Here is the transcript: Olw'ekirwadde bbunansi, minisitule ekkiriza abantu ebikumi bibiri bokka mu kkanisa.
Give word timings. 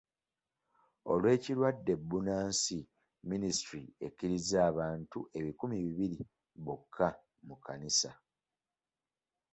Olw'ekirwadde 1.11 1.93
bbunansi, 1.99 2.77
minisitule 3.29 3.85
ekkiriza 4.05 4.57
abantu 4.69 5.19
ebikumi 5.37 5.75
bibiri 5.85 6.19
bokka 6.65 7.07
mu 7.47 7.55
kkanisa. 7.57 8.11